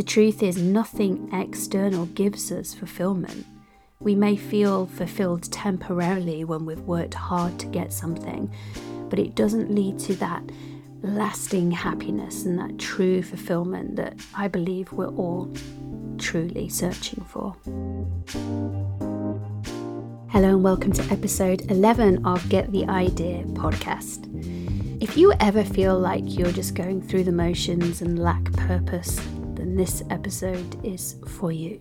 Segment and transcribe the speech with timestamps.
[0.00, 3.44] the truth is, nothing external gives us fulfillment.
[3.98, 8.50] We may feel fulfilled temporarily when we've worked hard to get something,
[9.10, 10.42] but it doesn't lead to that
[11.02, 15.54] lasting happiness and that true fulfillment that I believe we're all
[16.16, 17.54] truly searching for.
[20.30, 24.28] Hello, and welcome to episode 11 of Get the Idea podcast.
[25.02, 29.20] If you ever feel like you're just going through the motions and lack purpose,
[29.80, 31.80] this episode is for you.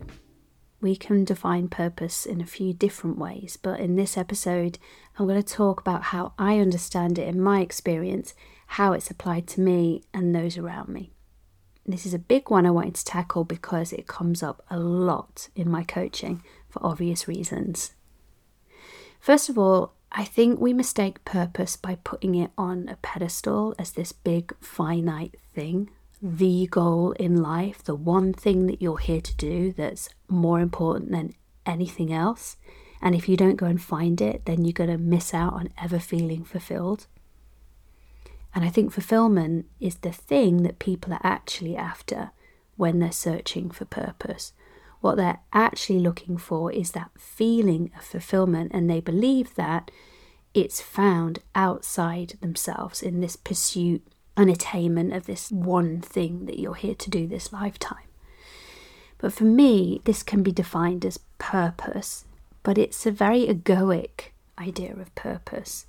[0.80, 4.80] We can define purpose in a few different ways, but in this episode,
[5.18, 8.34] I'm going to talk about how I understand it in my experience,
[8.68, 11.12] how it's applied to me and those around me.
[11.86, 15.50] This is a big one I wanted to tackle because it comes up a lot
[15.54, 17.96] in my coaching for obvious reasons.
[19.20, 23.92] First of all, I think we mistake purpose by putting it on a pedestal as
[23.92, 25.90] this big finite thing,
[26.22, 31.12] the goal in life, the one thing that you're here to do that's more important
[31.12, 31.34] than
[31.66, 32.58] anything else.
[33.02, 35.70] And if you don't go and find it, then you're going to miss out on
[35.82, 37.08] ever feeling fulfilled.
[38.54, 42.32] And I think fulfillment is the thing that people are actually after
[42.76, 44.54] when they're searching for purpose.
[45.02, 49.92] What they're actually looking for is that feeling of fulfillment, and they believe that
[50.54, 54.06] it's found outside themselves in this pursuit
[54.40, 58.08] and attainment of this one thing that you're here to do this lifetime.
[59.18, 62.24] But for me, this can be defined as purpose,
[62.64, 65.88] but it's a very egoic idea of purpose.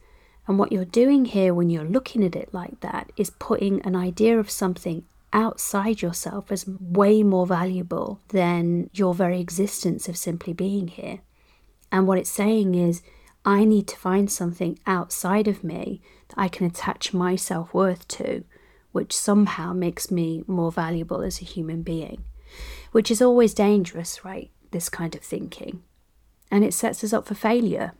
[0.48, 3.95] And what you're doing here when you're looking at it like that is putting an
[3.95, 10.53] idea of something outside yourself as way more valuable than your very existence of simply
[10.53, 11.20] being here.
[11.92, 13.01] And what it's saying is,
[13.44, 18.06] I need to find something outside of me that I can attach my self worth
[18.08, 18.44] to,
[18.92, 22.24] which somehow makes me more valuable as a human being,
[22.92, 24.50] which is always dangerous, right?
[24.72, 25.83] This kind of thinking.
[26.50, 27.92] And it sets us up for failure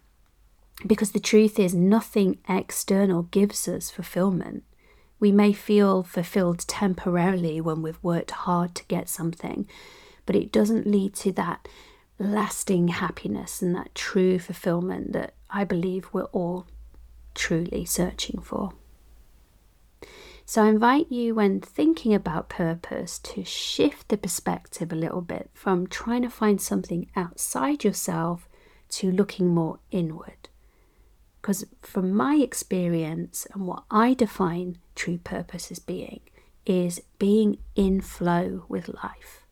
[0.87, 4.65] because the truth is, nothing external gives us fulfillment.
[5.19, 9.69] We may feel fulfilled temporarily when we've worked hard to get something,
[10.25, 11.69] but it doesn't lead to that
[12.21, 16.67] lasting happiness and that true fulfillment that I believe we're all
[17.35, 18.73] truly searching for.
[20.45, 25.49] So I invite you, when thinking about purpose, to shift the perspective a little bit
[25.55, 28.49] from trying to find something outside yourself
[28.91, 30.49] to looking more inward.
[31.41, 36.21] Because from my experience and what I define true purpose as being,
[36.67, 39.47] is being in flow with life.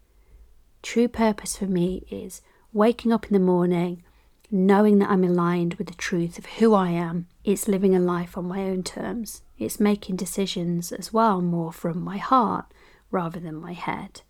[0.82, 2.42] True purpose for me is
[2.72, 4.02] waking up in the morning,
[4.50, 7.26] knowing that I'm aligned with the truth of who I am.
[7.44, 9.42] It's living a life on my own terms.
[9.58, 12.66] It's making decisions as well, more from my heart
[13.10, 14.22] rather than my head.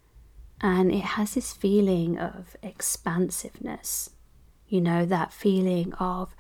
[0.60, 4.10] And it has this feeling of expansiveness.
[4.66, 6.34] You know, that feeling of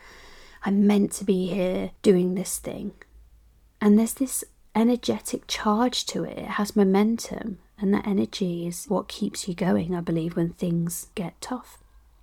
[0.64, 2.92] I'm meant to be here doing this thing.
[3.80, 4.44] And there's this
[4.74, 7.58] energetic charge to it, it has momentum.
[7.80, 11.78] And that energy is what keeps you going, I believe, when things get tough.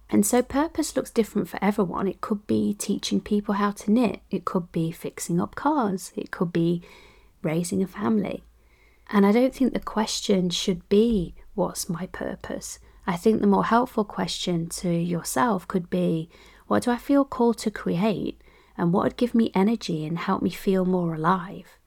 [0.10, 2.08] And so, purpose looks different for everyone.
[2.08, 6.32] It could be teaching people how to knit, it could be fixing up cars, it
[6.32, 6.84] could be
[7.42, 8.44] raising a family.
[9.10, 12.80] And I don't think the question should be, What's my purpose?
[13.08, 16.30] I think the more helpful question to yourself could be,
[16.68, 18.42] what do I feel called to create?
[18.78, 21.78] And what would give me energy and help me feel more alive?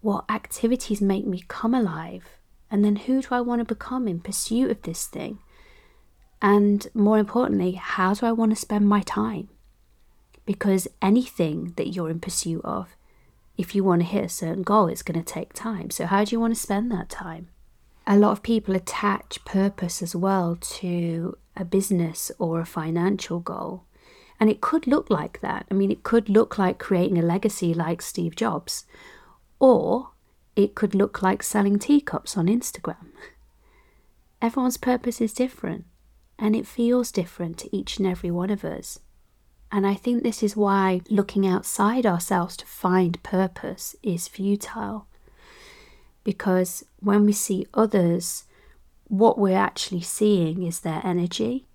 [0.00, 2.38] What activities make me come alive?
[2.70, 5.38] And then who do I want to become in pursuit of this thing?
[6.44, 9.48] And more importantly, how do I want to spend my time?
[10.44, 12.94] Because anything that you're in pursuit of,
[13.56, 15.88] if you want to hit a certain goal, it's going to take time.
[15.88, 17.48] So, how do you want to spend that time?
[18.06, 23.84] A lot of people attach purpose as well to a business or a financial goal.
[24.38, 25.64] And it could look like that.
[25.70, 28.84] I mean, it could look like creating a legacy like Steve Jobs,
[29.58, 30.10] or
[30.56, 33.12] it could look like selling teacups on Instagram.
[34.42, 35.86] Everyone's purpose is different,
[36.44, 39.00] and it feels different to each and every one of us.
[39.72, 45.06] And I think this is why looking outside ourselves to find purpose is futile.
[46.22, 48.44] Because when we see others
[49.08, 51.66] what we're actually seeing is their energy.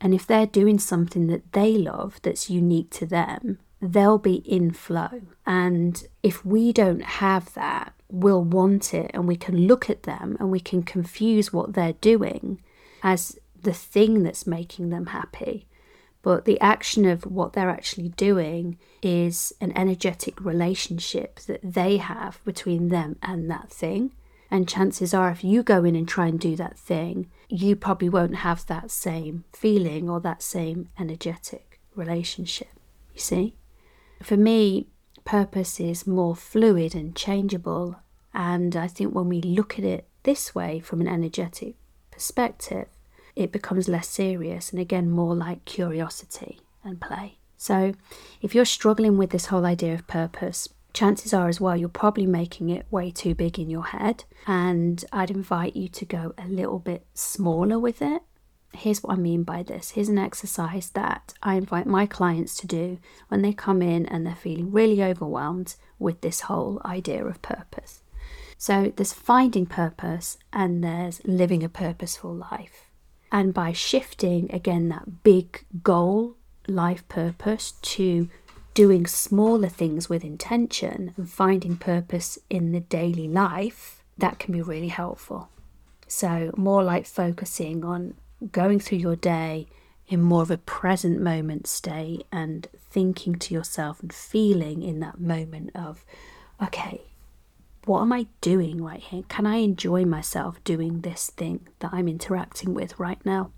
[0.00, 4.70] And if they're doing something that they love that's unique to them, they'll be in
[4.70, 5.22] flow.
[5.44, 10.36] And if we don't have that, we'll want it and we can look at them
[10.38, 12.60] and we can confuse what they're doing
[13.02, 15.66] as the thing that's making them happy.
[16.22, 22.40] But the action of what they're actually doing is an energetic relationship that they have
[22.44, 24.12] between them and that thing.
[24.52, 28.08] And chances are, if you go in and try and do that thing, you probably
[28.08, 32.68] won't have that same feeling or that same energetic relationship.
[33.14, 33.56] You see?
[34.22, 34.86] For me,
[35.24, 37.96] purpose is more fluid and changeable.
[38.32, 41.74] And I think when we look at it this way from an energetic
[42.12, 42.86] perspective,
[43.36, 47.38] it becomes less serious and again more like curiosity and play.
[47.58, 47.94] So,
[48.42, 52.26] if you're struggling with this whole idea of purpose, chances are as well you're probably
[52.26, 54.24] making it way too big in your head.
[54.46, 58.22] And I'd invite you to go a little bit smaller with it.
[58.72, 59.90] Here's what I mean by this.
[59.90, 62.98] Here's an exercise that I invite my clients to do
[63.28, 68.02] when they come in and they're feeling really overwhelmed with this whole idea of purpose.
[68.58, 72.85] So there's finding purpose and there's living a purposeful life.
[73.30, 76.36] And by shifting again that big goal,
[76.68, 78.28] life purpose, to
[78.74, 84.62] doing smaller things with intention and finding purpose in the daily life, that can be
[84.62, 85.48] really helpful.
[86.06, 88.14] So, more like focusing on
[88.52, 89.66] going through your day
[90.08, 95.20] in more of a present moment state and thinking to yourself and feeling in that
[95.20, 96.04] moment of,
[96.62, 97.02] okay,
[97.86, 99.22] what am I doing right here?
[99.28, 103.52] Can I enjoy myself doing this thing that I'm interacting with right now?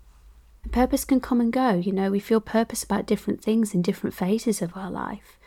[0.71, 1.71] Purpose can come and go.
[1.71, 5.39] You know, we feel purpose about different things in different phases of our life.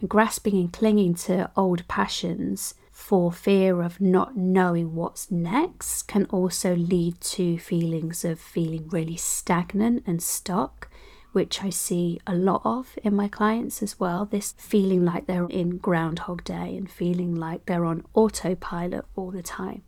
[0.00, 6.26] And grasping and clinging to old passions for fear of not knowing what's next can
[6.26, 10.87] also lead to feelings of feeling really stagnant and stuck
[11.32, 14.24] which I see a lot of in my clients as well.
[14.24, 19.42] This feeling like they're in Groundhog Day and feeling like they're on autopilot all the
[19.42, 19.82] time.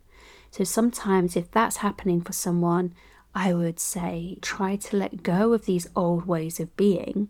[0.51, 2.93] So sometimes, if that's happening for someone,
[3.33, 7.29] I would say try to let go of these old ways of being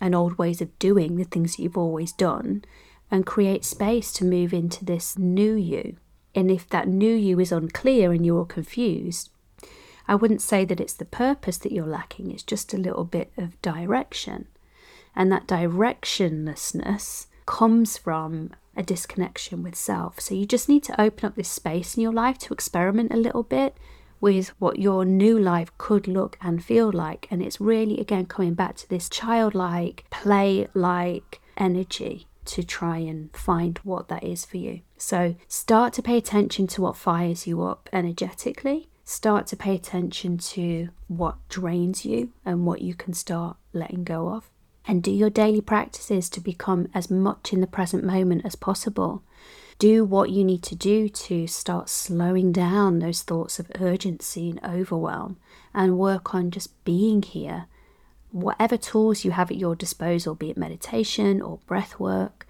[0.00, 2.64] and old ways of doing the things that you've always done
[3.10, 5.96] and create space to move into this new you.
[6.34, 9.30] And if that new you is unclear and you're confused,
[10.06, 13.32] I wouldn't say that it's the purpose that you're lacking, it's just a little bit
[13.36, 14.48] of direction.
[15.16, 20.20] And that directionlessness comes from a disconnection with self.
[20.20, 23.16] So you just need to open up this space in your life to experiment a
[23.16, 23.76] little bit
[24.20, 27.28] with what your new life could look and feel like.
[27.30, 33.34] And it's really, again, coming back to this childlike, play like energy to try and
[33.36, 34.80] find what that is for you.
[34.98, 40.38] So start to pay attention to what fires you up energetically start to pay attention
[40.38, 44.50] to what drains you and what you can start letting go of.
[44.86, 49.22] And do your daily practices to become as much in the present moment as possible.
[49.78, 54.62] Do what you need to do to start slowing down those thoughts of urgency and
[54.64, 55.38] overwhelm
[55.72, 57.66] and work on just being here.
[58.30, 62.46] Whatever tools you have at your disposal, be it meditation or breath work.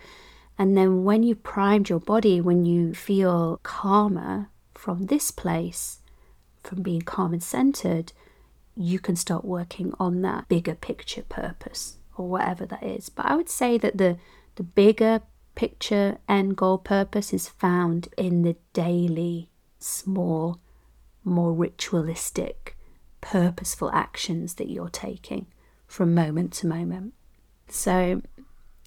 [0.58, 6.00] And then when you've primed your body, when you feel calmer from this place,
[6.64, 8.12] from being calm and centered,
[8.76, 13.08] you can start working on that bigger picture purpose or whatever that is.
[13.08, 14.18] But I would say that the
[14.56, 15.20] the bigger
[15.54, 20.60] picture end goal purpose is found in the daily, small,
[21.24, 22.76] more ritualistic,
[23.20, 25.46] purposeful actions that you're taking
[25.86, 27.14] from moment to moment.
[27.68, 28.22] So,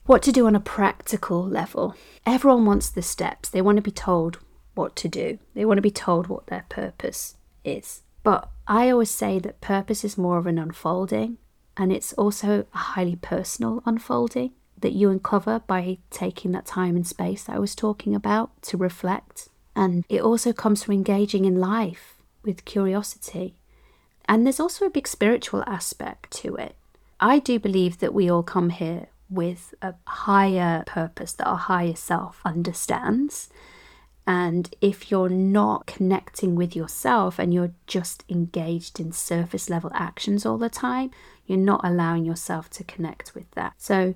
[0.05, 1.95] what to do on a practical level?
[2.25, 3.49] Everyone wants the steps.
[3.49, 4.39] They want to be told
[4.75, 7.36] what to do, they want to be told what their purpose
[7.67, 8.01] is.
[8.23, 11.37] But I always say that purpose is more of an unfolding,
[11.75, 17.07] and it's also a highly personal unfolding that you uncover by taking that time and
[17.07, 19.49] space that I was talking about to reflect.
[19.75, 23.55] And it also comes from engaging in life with curiosity.
[24.25, 26.75] And there's also a big spiritual aspect to it.
[27.19, 31.95] I do believe that we all come here with a higher purpose that our higher
[31.95, 33.49] self understands
[34.27, 40.45] and if you're not connecting with yourself and you're just engaged in surface level actions
[40.45, 41.11] all the time,
[41.45, 43.73] you're not allowing yourself to connect with that.
[43.77, 44.15] So,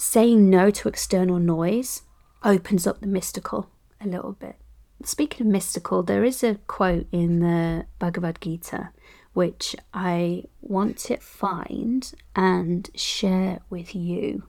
[0.00, 2.02] saying no to external noise
[2.42, 4.56] opens up the mystical a little bit.
[5.04, 8.90] Speaking of mystical, there is a quote in the Bhagavad Gita
[9.32, 14.42] which I want to find and share with you.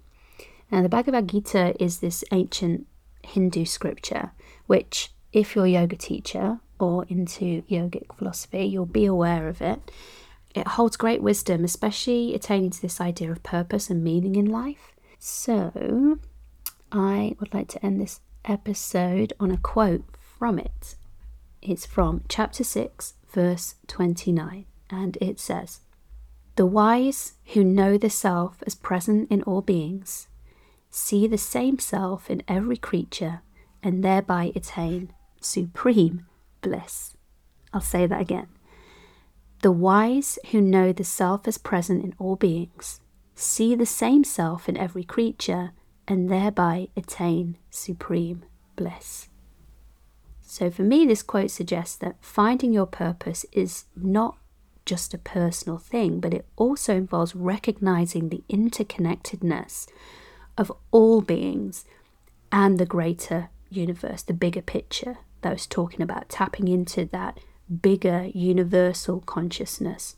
[0.71, 2.87] Now, the Bhagavad Gita is this ancient
[3.23, 4.31] Hindu scripture
[4.67, 9.91] which, if you're a yoga teacher or into yogic philosophy, you'll be aware of it.
[10.55, 14.93] It holds great wisdom, especially attaining to this idea of purpose and meaning in life.
[15.19, 16.19] So,
[16.91, 20.95] I would like to end this episode on a quote from it.
[21.61, 25.79] It's from chapter 6, verse 29, and it says,
[26.55, 30.27] The wise who know the self as present in all beings
[30.91, 33.41] see the same self in every creature
[33.83, 35.11] and thereby attain
[35.41, 36.25] supreme
[36.61, 37.15] bliss.
[37.73, 38.47] I'll say that again.
[39.61, 43.01] The wise who know the self as present in all beings
[43.35, 45.71] see the same self in every creature
[46.07, 48.43] and thereby attain supreme
[48.75, 49.29] bliss.
[50.41, 54.37] So, for me, this quote suggests that finding your purpose is not
[54.85, 59.87] just a personal thing, but it also involves recognizing the interconnectedness
[60.57, 61.85] of all beings
[62.51, 67.39] and the greater universe, the bigger picture that I was talking about, tapping into that
[67.81, 70.15] bigger universal consciousness.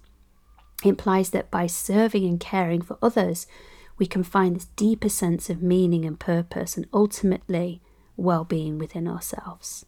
[0.84, 3.48] It implies that by serving and caring for others,
[3.98, 7.82] we can find this deeper sense of meaning and purpose and ultimately
[8.18, 9.86] well being within ourselves.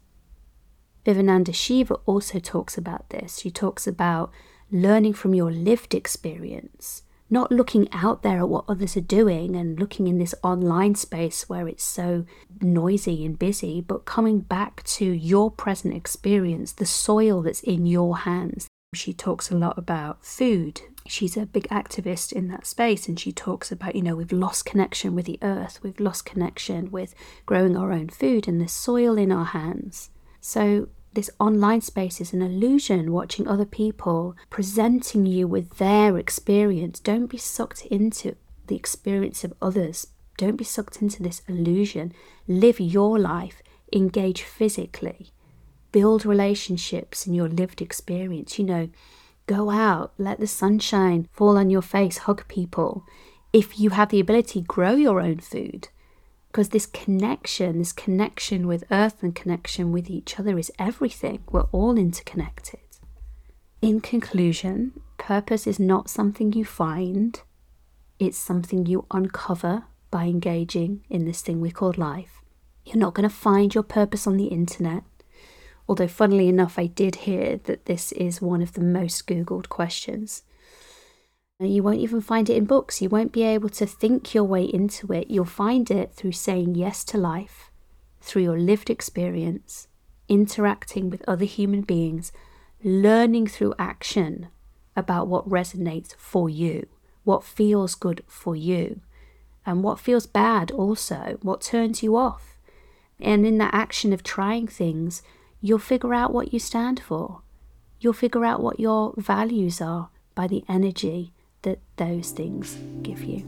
[1.06, 3.40] Vandana Shiva also talks about this.
[3.40, 4.32] She talks about
[4.72, 9.80] learning from your lived experience, not looking out there at what others are doing and
[9.80, 12.26] looking in this online space where it's so
[12.62, 18.20] noisy and busy, but coming back to your present experience, the soil that's in your
[18.20, 18.68] hands.
[18.94, 20.82] She talks a lot about food.
[21.06, 24.66] She's a big activist in that space, and she talks about, you know, we've lost
[24.66, 27.14] connection with the earth, we've lost connection with
[27.46, 30.10] growing our own food and the soil in our hands.
[30.40, 37.00] So, this online space is an illusion, watching other people presenting you with their experience.
[37.00, 38.36] Don't be sucked into
[38.68, 40.06] the experience of others.
[40.38, 42.14] Don't be sucked into this illusion.
[42.48, 45.32] Live your life, engage physically,
[45.92, 48.60] build relationships in your lived experience.
[48.60, 48.90] You know,
[49.48, 53.04] go out, let the sunshine fall on your face, hug people.
[53.52, 55.88] If you have the ability, grow your own food
[56.58, 61.44] because this connection, this connection with earth and connection with each other is everything.
[61.52, 62.80] We're all interconnected.
[63.80, 67.40] In conclusion, purpose is not something you find,
[68.18, 72.42] it's something you uncover by engaging in this thing we call life.
[72.86, 75.04] You're not going to find your purpose on the internet.
[75.88, 80.42] Although, funnily enough, I did hear that this is one of the most Googled questions.
[81.60, 83.02] You won't even find it in books.
[83.02, 85.32] You won't be able to think your way into it.
[85.32, 87.72] You'll find it through saying yes to life,
[88.22, 89.88] through your lived experience,
[90.30, 92.32] interacting with other human beings,
[92.84, 94.50] learning through action
[94.96, 96.86] about what resonates for you,
[97.24, 99.02] what feels good for you,
[99.66, 102.60] and what feels bad also, what turns you off.
[103.20, 105.24] And in that action of trying things,
[105.60, 107.42] you'll figure out what you stand for.
[108.00, 111.34] You'll figure out what your values are by the energy
[111.64, 113.46] that those things give you.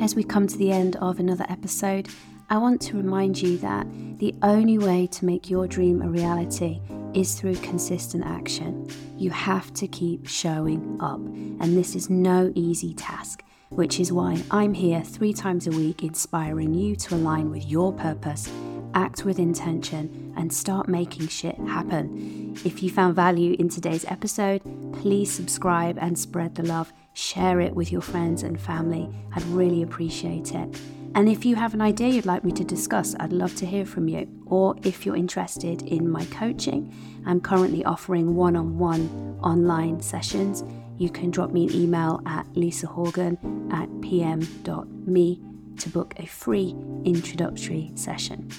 [0.00, 2.08] As we come to the end of another episode,
[2.50, 3.86] I want to remind you that
[4.18, 6.80] the only way to make your dream a reality
[7.14, 8.88] is through consistent action.
[9.16, 14.42] You have to keep showing up, and this is no easy task, which is why
[14.50, 18.50] I'm here three times a week inspiring you to align with your purpose
[18.94, 22.56] act with intention, and start making shit happen.
[22.64, 24.62] If you found value in today's episode,
[25.00, 26.92] please subscribe and spread the love.
[27.14, 29.08] Share it with your friends and family.
[29.34, 30.80] I'd really appreciate it.
[31.14, 33.84] And if you have an idea you'd like me to discuss, I'd love to hear
[33.84, 34.26] from you.
[34.46, 36.94] Or if you're interested in my coaching,
[37.26, 40.64] I'm currently offering one on one online sessions.
[40.96, 45.40] You can drop me an email at lisahorgan at pm.me
[45.78, 48.50] to book a free introductory session.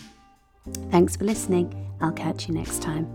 [0.91, 1.91] Thanks for listening.
[2.01, 3.07] I'll catch you next time.